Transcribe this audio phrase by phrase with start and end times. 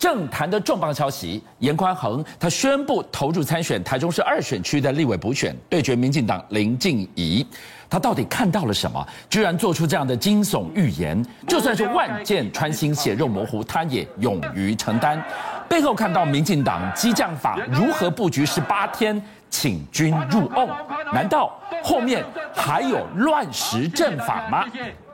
[0.00, 7.46] 政坛的重磅消息，严宽恒他宣布投入参选台中市二选区的立委补选，对决民进党林静怡。
[7.90, 9.06] 他到底看到了什么？
[9.28, 11.22] 居然做出这样的惊悚预言？
[11.46, 15.22] 就算是万箭穿心、血肉模糊，他也勇于承担。
[15.68, 20.66] 背后看到民进党激将法如何布局十八天请君入瓮？
[21.12, 22.24] 难道后面
[22.54, 24.64] 还有乱石阵法吗？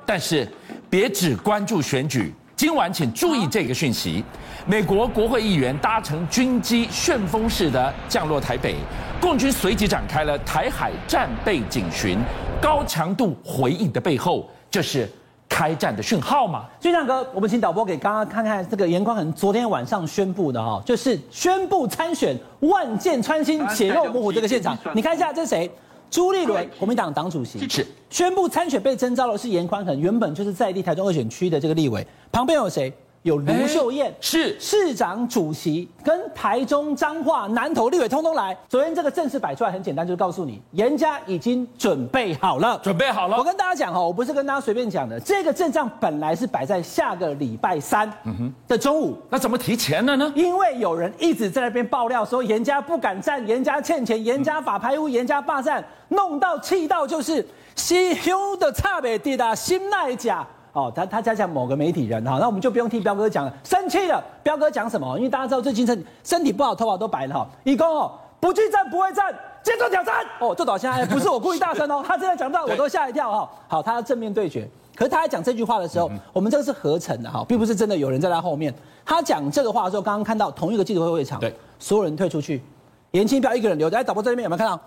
[0.07, 0.49] 但是
[0.89, 2.33] 别只关注选举。
[2.57, 4.25] 今晚请注意这个讯息：
[4.65, 8.77] 美国国会议员搭乘军机旋风式的降落台北，
[9.21, 12.19] 共军随即展开了台海战备警巡，
[12.59, 15.07] 高强度回应的背后，这是
[15.51, 16.65] 开战的讯号吗？
[16.81, 25.71] 俊亮哥，我们请导播给刚刚看看这个严宽恒昨天晚上宣布的哈，就是宣布参选万箭穿心、血肉模糊这个现场，你看一下这是谁？
[26.11, 27.69] 朱立伦，国民党党主席。
[27.69, 27.87] 是。
[28.09, 32.93] 宣布参选，被征召的是严宽恒，原本就是在地台中二选区的这个立委，旁边有谁？
[33.27, 38.57] 有卢秀燕，是市长主席，跟台中彰化南投立委通通来。
[38.69, 43.37] 昨天这个阵势摆出来很简单，就是告诉你，严家已经准备好了，准备好了。
[43.37, 48.09] 我跟大家讲哈，我不是跟大家随便讲的，这个阵仗本来是摆在下个礼拜三
[48.69, 50.33] 的中午，那怎么提前了呢？
[50.37, 60.47] 因为有人一直在那边爆料说严家不敢战，严家欠钱，严家法拍屋，严家霸占，弄到气到就是心胸的差别地的心奈假。
[60.77, 64.23] 哦，他他在讲某个媒体人哈，那我们就不用替彪哥讲了，生气了。
[64.43, 65.17] 彪哥讲什么？
[65.17, 67.47] 因为大家知道最近身身体不好，头发都白了哈。
[67.65, 70.17] 一公哦，不惧战不会战，接受挑战。
[70.39, 73.51] 哦，这导线不是我故意大声哦，他真的讲到我都吓一跳哈。
[73.69, 74.69] 好，他要正面对决。
[74.95, 78.75] 可是他在讲这句话的时候，我们这个是合成的哈，并不是真的有人在他后面。
[79.03, 82.63] 他讲这个话的时候，刚刚看到同一个记者会会场，对，所有人退出去，
[83.13, 84.01] 严清标一个人留在。
[84.01, 84.79] 哎，导播在那边有没有看到？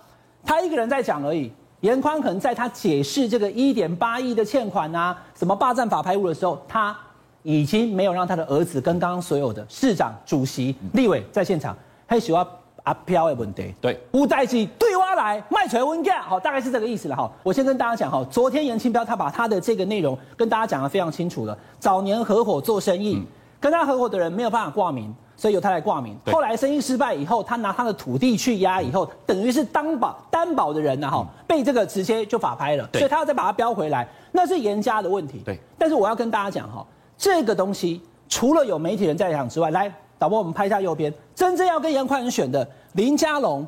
[0.44, 1.52] 他一个人在讲而已。
[1.80, 6.96] 颜宽可能在他解释这个一点八亿的欠款啊，什么霸占法拍屋的时候，他
[7.42, 11.74] 已经没有让他的儿子跟刚刚所有的市长、主席、立委在现场，
[12.06, 12.46] 还喜欢
[12.82, 13.74] 阿飘的问题。
[13.80, 17.30] 对，无代志对挖来卖锤温价，好，大概是这个意思了哈。
[17.42, 21.56] 我先跟大家讲哈，昨天严清标他把他的这个内容跟大家讲的非常清楚了。
[21.78, 23.22] 早年合伙做生意，
[23.58, 25.14] 跟他合伙的人没有办法挂名。
[25.40, 35.40] 所以由他来挂名，后来生意失败以后，他拿他的土地去押以后，等于是担保担保的人呢，哈，被这个直接就法拍了，所以他要再把它标回来，那是严家的问题。
[35.42, 36.86] 对，但是我要跟大家讲哈，
[37.16, 43.66] 这个东西除了有媒体人在场之外，来导播我们拍一下右边，真正要跟杨宽仁选的林佳龙、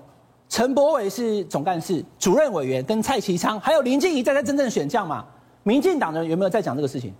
[0.51, 5.25] 陈柏伟是总干事、主任委员，跟蔡其昌，还有林静怡在在真正选将嘛？
[5.63, 7.15] 民进党的人有没有在讲这个事情？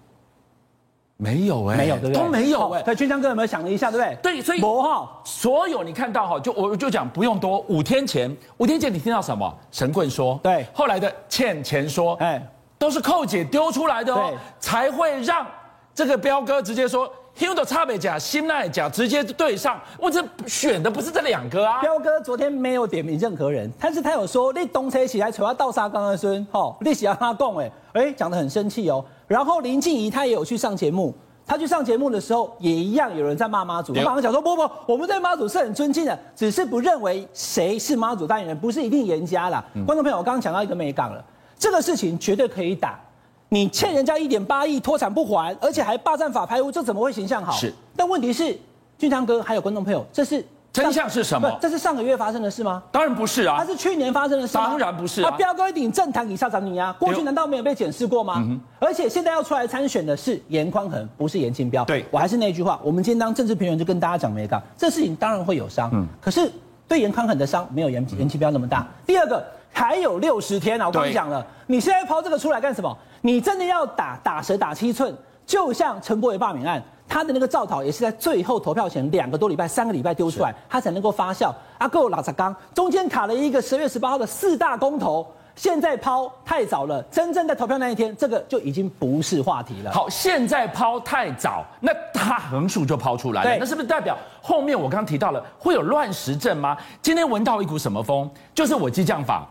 [1.23, 2.21] 没有哎、欸，没有对不对？
[2.21, 2.85] 都没有哎、欸。
[2.85, 4.35] 对，俊相哥有没有想了一下，对不对？
[4.35, 7.61] 对，所以罗哈，所有你看到哈，就我就讲不用多。
[7.69, 9.57] 五天前，五天前你听到什么？
[9.71, 10.67] 神棍说，对。
[10.75, 12.45] 后来的欠钱说，哎，
[12.77, 15.47] 都是寇姐丢出来的哦，才会让
[15.95, 17.09] 这个彪哥直接说
[17.39, 19.81] ，Hugh 的差别甲、新奈甲直接对上。
[20.01, 21.81] 我这选的不是这两个啊。
[21.83, 29.05] 彪哥昨天没有点名任何人，但是他有说，你东车起来，扯到倒沙刚的孙，哈，你喜欢他讲哎，哎，讲的很生气哦。
[29.33, 31.15] 然后林静怡她也有去上节目，
[31.47, 33.95] 她去上节目的时候也一样有人在骂妈祖。
[33.95, 39.65] 我马上讲说不不，我们对妈祖是很尊敬的，只是不认为谁是妈祖代言人，不是一定严家啦。
[39.87, 41.25] 观众朋友，我刚刚讲到一个美港了，
[41.59, 43.01] 这个事情绝对可以打。
[43.49, 47.53] 你欠人家一点八亿脱产不还，而且还霸占法拍屋，这怎么会形象好？
[47.53, 47.73] 是。
[47.97, 48.55] 但问题是，
[48.99, 50.45] 俊昌哥还有观众朋友，这是。
[50.73, 51.59] 真相是什么？
[51.61, 52.83] 这是上个月发生的事吗？
[52.91, 54.55] 当然不是啊，它是去年发生的事？
[54.55, 55.31] 当然不是啊。
[55.33, 58.37] 彪哥一顶政坛以下长你啊，过去难道没有被检视过吗？
[58.39, 61.85] 嗯、而且现在要出来参选的是严宽恒，不是严清标。
[61.85, 66.51] 对，我还是那句话，我们今天当政治评论就跟大家讲没讲，这事情当然会有伤，嗯，可是
[66.89, 68.87] 对严宽恒的伤没有严严清标那么大。
[69.07, 72.97] 第二个还有六十天啊，我跟你讲了，你现在抛这个出来干什么？
[73.21, 76.83] 你真的要打打蛇打七寸，就像陈柏伟罢免案。
[77.13, 81.53] 他的那个造讨也是在最后投票前两个多礼拜、三个礼拜丢出来，他才能够发酵。
[81.77, 87.03] 阿够拉扎刚中间卡了一个十月十八号的四大公投，现在抛太早了。
[87.11, 89.93] 真正在投票那一天，这个就已经不是话题了。
[89.93, 96.75] 好，现在抛太早，那他横竖就抛出来了，那是不是代表后面我刚刚提到了会有乱时阵吗？
[97.03, 98.31] 今天闻到一股什么风？
[98.55, 99.47] 就是我激将法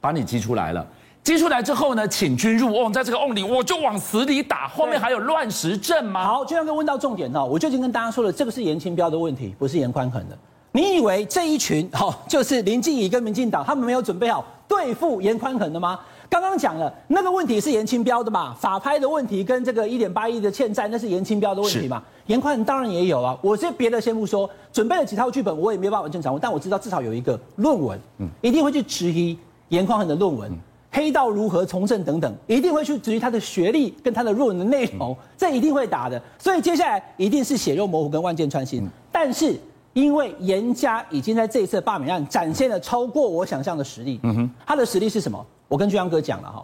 [0.00, 0.86] 把你激出来了。
[1.24, 4.66] 激出来之后呢，请君入瓮，在这个瓮里我就往死里打。
[4.66, 6.24] 后面还有乱石阵吗？
[6.24, 10.36] 好，俊相哥问到重点哈，我就已经跟大家说了，这个是严清标的问题，不是严宽恒的。
[10.72, 16.00] 你以为这一群哈，就是林静怡跟民进党，他们没有准备好对付严宽恒的吗？
[16.28, 22.02] 刚刚讲了，那个问题是严清标的嘛，法拍的问题跟这个一点八亿的欠债，那是严清标的问题嘛。
[22.26, 23.38] 严宽恒当然也有啊。
[23.42, 29.38] 我这别的先不说，准备了几套剧本，我也没有办法完全掌握，但我知道至少有一个论文，嗯，一定会去质疑
[29.68, 30.50] 严宽恒的论文。
[30.94, 36.20] 黑道如何从政等等，一定会去质疑他的学历跟他的论文的内容，这一定会打的。
[36.38, 38.86] 所以接下来一定是血肉模糊跟万箭穿心。
[39.10, 39.58] 但是
[39.94, 44.20] 因为严家已经在这一次的罢免案展现了超过我想象的实力。
[44.22, 45.44] 嗯哼，他的实力是什么？
[45.66, 46.62] 我跟俊相哥讲了哈，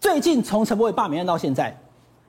[0.00, 1.78] 最近从陈柏伟罢免案到现在，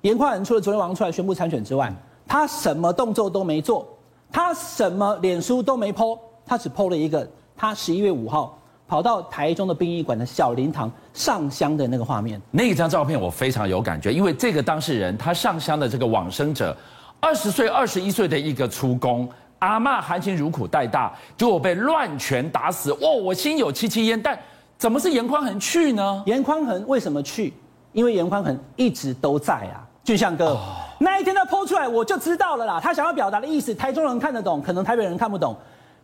[0.01, 1.93] 严宽仁除了昨天晚上出来宣布参选之外，
[2.27, 3.87] 他什么动作都没做，
[4.29, 7.25] 他什么脸书都没 po，他只 po 了一个，
[7.55, 8.57] 他十一月五号。
[8.91, 16.75] 跑到台中的殡仪馆的小灵堂上香的那个画面，那一张照片我非常有感觉，因为这个当事人他上香的这个往生者，
[17.21, 19.25] 二十岁、二十一岁的一个出工
[19.59, 22.91] 阿妈含辛茹苦带大，结果被乱拳打死。
[22.91, 24.37] 哦，我心有戚戚焉，但
[24.77, 26.23] 怎么是严宽恒去呢？
[26.25, 27.53] 严宽恒为什么去？
[27.93, 30.59] 因为严宽恒一直都在啊，俊相哥，哦、
[30.99, 35.55] 那一天他 po 出来我就知道了啦，他想要表达的意思，台中人看得懂，可能台北人看不懂。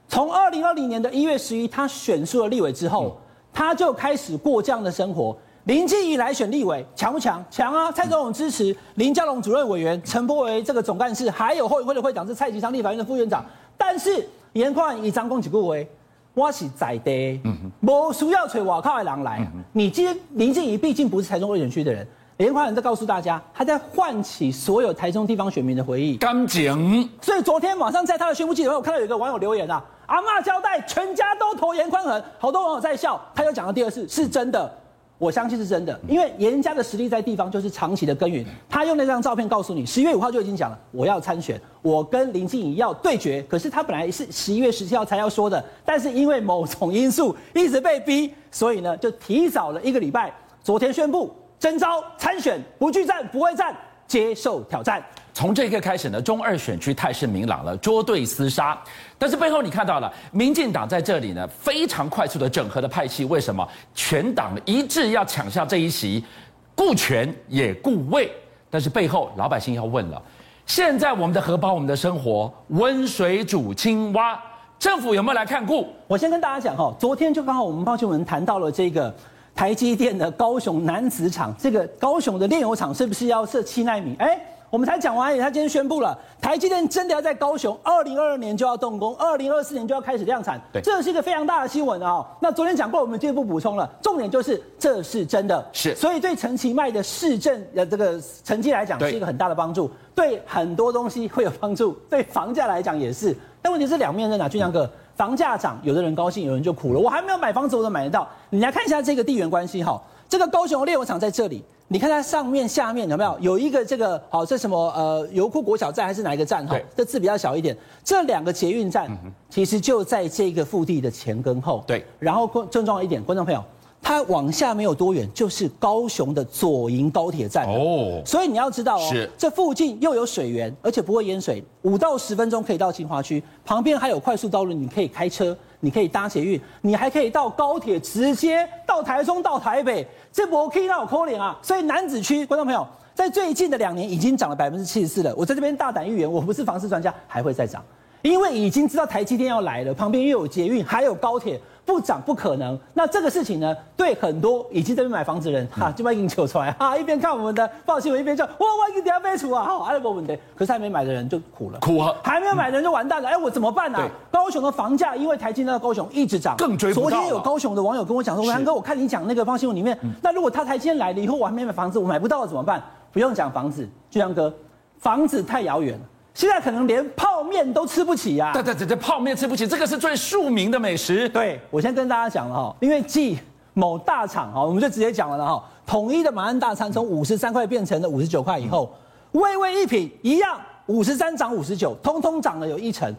[0.10, 3.20] 从二零二零年的一月十一，他选出了立委之后，
[3.54, 5.36] 他就开始过这样的生活。
[5.66, 7.44] 林静怡来选立委，强不强？
[7.52, 7.92] 强啊！
[7.92, 13.46] 蔡总统支持，林佳龙主任委员，陈柏惟这个总干事，还有后援会的会长是蔡其昌立法院的副院长。
[13.78, 15.86] 但是颜宽恒以张公几顾为，
[16.34, 17.42] 我是在地，
[17.82, 19.46] 没需要找外靠的人来。
[19.74, 22.08] 你今天林静怡毕竟不是台中二选区的人。
[22.38, 26.16] 颜宽恒在告诉大家，他在唤起所有台中地方选民的回忆。
[26.16, 27.10] 干净。
[27.20, 33.22] 所以昨天晚上在他的宣布记者会，我看到有一个网友留言啊，阿嬷交代全家都投严宽恒，好多网友在笑。
[33.36, 34.70] 他又讲了第二次，是真的，
[35.18, 38.46] 我相信是真的，因为严家的实力在地方就是长期的耕耘。
[38.68, 43.42] 他用那张照片告诉你，十一月五号就已经讲了，我要参选，我跟林静怡要对决。
[43.44, 50.34] 可是他本来是十一月十七号才要说的，但是因为某种因素一直被逼，所以呢就提早了一个礼拜，
[50.64, 51.34] 昨天宣布。
[51.60, 53.76] 征召参选，不惧战，不畏战，
[54.06, 55.04] 接受挑战。
[55.38, 58.76] 从这一刻开始呢，中二选区态势明朗了，捉对厮杀。
[59.20, 63.24] 但是背后你看到了，民进党在这里呢非常快速的整合的派系。
[63.24, 63.64] 为什么？
[63.94, 66.26] 全党一致要抢下这一席，
[66.74, 68.32] 顾权也顾位。
[68.72, 70.20] 但是背后老百姓要问了：
[70.66, 74.42] 现在我们的荷包，我们的生活，温水煮青蛙，
[74.80, 75.88] 政府有没有来看顾？
[76.08, 79.14] 我先跟大家讲哈，昨天就刚好我们报新闻谈到了这个。
[79.54, 84.16] 台积电的高雄男子厂，这个高雄的炼油厂是不是要设七奈米？
[84.20, 90.60] 哎，我们才讲完，他今天宣布了，台积电真的要在高雄，二零二二年就要动工，二零二四年就要开始量产。
[90.74, 92.28] 对，这是一个非常大的新闻啊、哦。
[92.42, 95.66] 那昨天讲过，我们进一步补充了，重点就是这是真的。
[95.72, 103.34] 是，所以对陈其迈的市政的这个成绩来讲，是一个很大的帮助，对，对很多东西会有帮助，对房价来讲也是。
[103.62, 104.50] 但问题是两面刃啊？
[104.50, 104.90] 俊相哥。
[105.16, 107.00] 房价涨，有的人高兴，有人就苦了。
[107.00, 108.28] 我还没有买房子，我都买得到。
[108.52, 110.00] 你来看一下这个地缘关系哈，
[110.30, 116.78] 这个高雄炼油厂在这里，你看它上面、下面有没有有一个这个好，这什么呃油库国小站还是哪一个站哈？
[116.96, 117.76] 这字比较小一点。
[118.04, 119.10] 这两个捷运站
[119.50, 121.84] 其实就在这个腹地的前跟后。
[121.88, 123.64] 对，然后更重要一点，观众朋友。
[124.02, 128.22] 它往下没有多远，就是高雄的左营高铁站哦。
[128.26, 141.58] 所以你要知道哦，这附近又有水源，而且不会淹水，五到十分钟可以到清华区，旁边还有快速道路，你可以开车，你可以搭捷运，你还可以到高铁直接到台中到台北，这不可以让我扣脸啊！
[141.62, 145.34] 所以南子区观众朋友，在最近的两年已经涨了百分之七十四了。
[145.36, 147.84] 我在这边大胆预言，我不是房市专家，还会再涨，
[148.22, 151.60] 因为已经知道台积电要来了，旁边又有捷运，还有高铁。
[151.88, 152.78] 不涨不可能。
[152.94, 160.38] 那这个事情呢，对很多已经在这边买房子的人，哈，就把印求出来，哈，一边看我们的报新闻，一边叫哇，我已经要飞出啊，好，阿伯问题。
[160.54, 163.30] 可是还没买的人就苦了，苦了，还没有买的人就完蛋了。
[163.30, 164.00] 哎，我怎么办呢？
[164.30, 166.94] 高雄的房价，因为台积电到高雄一直涨，更追。
[166.94, 172.84] 昨天有高雄的网友跟我讲说，文哥，我看你讲那个报新闻里面，那如果他台积电来了以后，我还没买房子，我买不到了怎么办？
[173.14, 174.54] 不用讲房子，俊相哥，
[175.00, 176.06] 房子太遥远了。
[176.38, 178.54] 现在可能连泡面都吃不起呀！
[178.54, 181.28] 对对对，这泡面吃不起，这个是最庶民的美食。
[181.30, 183.40] 对，我先跟大家讲了哈，因为继
[183.74, 188.94] 某大厂哈，我们就直接讲了哈，统一的马鞍大餐从五十三块变成了五十九块以后，
[189.32, 193.12] 味味一品一样，五十三涨五十九，通通涨了有一成。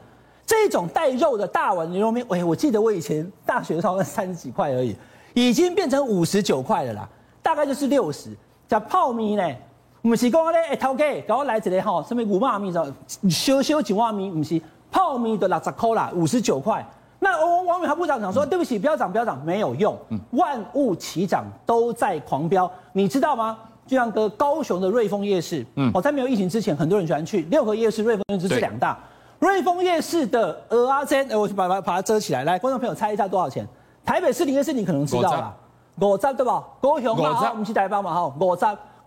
[0.46, 4.94] 这种带肉的大碗牛肉面，哎，我记得我以前大学的时候三十几块而已，
[5.34, 7.08] 已经变成五十九块了啦，
[7.42, 8.30] 大概就是六十。
[8.68, 9.56] 叫泡面呢？
[10.02, 12.92] 不是讲咧，哎，头家给我来一个吼，什么五万米的，
[13.28, 16.86] 小小几万米，不是泡面的六十块啦，五十九块。
[17.20, 19.98] 那王王美华部长讲说，对不起，不要涨，不要涨，没有用，
[20.30, 23.58] 万物齐涨，都在狂飙，你知道吗？
[23.86, 28.96] 就像个高雄的瑞丰夜市，嗯，哦，在没有疫情之前，很多人喜欢去六合夜市、瑞丰夜市是两大。
[29.40, 33.66] 瑞丰夜市的鹅阿珍，哎，我把把把它遮起来，来，观众朋友猜一下多少钱？
[34.04, 35.54] 台北市林夜市你可能知道啦，
[36.00, 36.64] 五十对吧？
[36.80, 38.64] 高雄嘛，我们去台北嘛，哈，五十。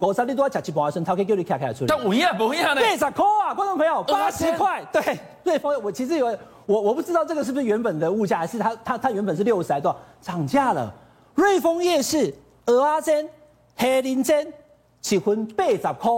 [0.07, 1.87] 我说你都要吃一半，先头可以叫你开开出来。
[1.87, 2.81] 但五亿不一样呢。
[2.81, 4.83] 八十块啊，观众朋友，八十块。
[4.91, 6.25] 对，对，朋友，我其实有
[6.65, 10.91] 我我不知道这个是不是原本的物价，还是它它它原本是六十还多少涨价了？
[11.35, 12.33] 瑞丰夜市
[12.65, 13.29] 鹅阿珍、
[13.75, 14.51] 黑林煎，
[15.11, 16.11] 一份八十块。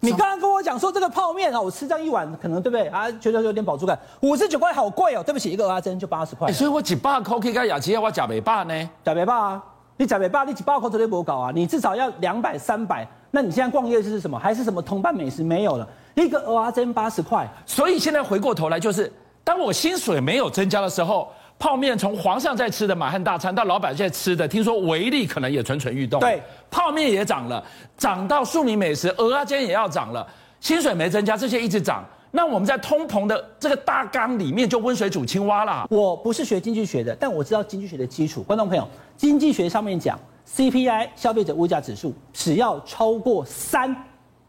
[0.00, 3.10] 你刚刚跟我讲说这个泡面啊，我吃这样一碗，可能对不对啊？
[3.12, 3.98] 觉得有点饱足感。
[4.20, 6.52] 五十九块好贵哦，对不起，一个蚵仔煎就八十块。
[6.52, 8.90] 所以我几百块可以跟雅琪要我假尾巴呢？
[9.02, 9.64] 假尾巴啊，
[9.96, 13.08] 你假尾巴，你几百块绝对不搞啊，你至少要两百、三百。
[13.32, 14.38] 那你现在逛夜市是什么？
[14.38, 15.88] 还是什么同伴美食没有了？
[16.14, 17.44] 一个蚵仔煎八十块。
[17.66, 19.12] 所以现在回过头来，就是
[19.42, 21.28] 当我薪水没有增加的时候。
[21.58, 26.18] 泡面从皇上在吃的满汉大餐到老百姓在吃的，听说维力可能也蠢蠢欲动。
[26.18, 27.64] 对，泡面也涨了，
[27.96, 30.26] 涨到庶民美食，蚵仔煎也要涨了，
[30.58, 32.04] 薪水没增加，这些一直涨。
[32.32, 35.86] 那我们在通膨的这个大缸里面就温水煮青蛙啦。
[35.88, 38.42] 我不是学经济学的，但我知道经济学的基础。
[38.42, 43.94] 观众朋友，经济学上面讲，CPI 消费者物价指数只要超过三。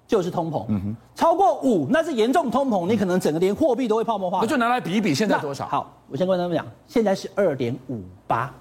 [0.05, 0.67] 就是通膨，
[1.15, 4.39] 超过五那是严重通膨，你可能整个连货币都会泡沫化。
[4.41, 5.65] 那就拿来比一比，现在多少？
[5.65, 8.53] 好，我先跟他们讲，现在是二点五八，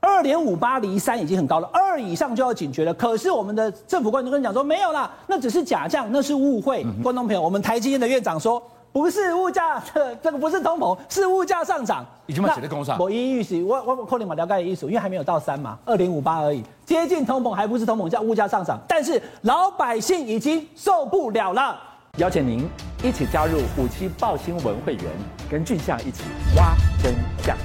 [0.00, 2.92] 二点五八离三已经很高了，二以上就要警觉了。
[2.92, 6.82] 可是我们的政府官员跟你讲说没有啦，那只是假象，那是误会。
[6.84, 8.62] 嗯、观众朋友，我们台积电的院长说。
[8.92, 12.04] 不是物价，这 这个不是通膨，是物价上涨。
[12.26, 12.98] 已经把写在公上。
[12.98, 18.78] 我一预期，我我我扣你嘛了解的意思，因为还没有到三嘛，二零五八而已，接近通膨，还不是通膨，叫物价上涨。
[18.88, 21.78] 但是老百姓已经受不了了。
[22.16, 22.68] 邀请您
[23.04, 25.04] 一起加入五七报新闻会员，
[25.48, 26.24] 跟俊相一起
[26.56, 27.56] 挖真相。